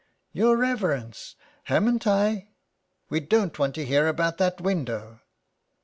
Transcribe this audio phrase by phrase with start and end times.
[0.41, 1.35] ''Your reverence,
[1.69, 2.47] amn't I?"
[2.89, 5.21] '* We don't want to hear about that window."